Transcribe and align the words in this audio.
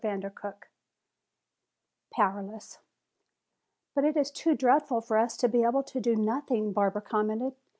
CHAPTER 0.03 0.29
XV 0.35 0.53
Powerless 2.09 2.79
"But 3.93 4.03
it 4.03 4.17
is 4.17 4.31
too 4.31 4.55
dreadful 4.55 4.99
for 4.99 5.15
us 5.19 5.37
to 5.37 5.47
be 5.47 5.61
able 5.61 5.83
to 5.83 5.99
do 6.01 6.15
nothing," 6.15 6.73
Barbara 6.73 7.03
commented. 7.03 7.53